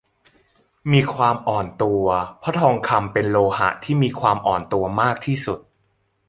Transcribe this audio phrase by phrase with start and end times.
[0.91, 2.05] มีความอ่อนตัว
[2.39, 5.59] เพราะทองคำเป็นโลหะที่มีความอ่อนตัวมากที่สุด